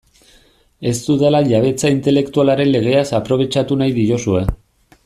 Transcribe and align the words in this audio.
Ez 0.91 0.93
dudala 1.09 1.41
jabetza 1.51 1.91
intelektualaren 1.97 2.73
legeaz 2.77 3.07
aprobetxatu 3.21 3.79
nahi 3.83 3.97
diozue. 4.01 4.45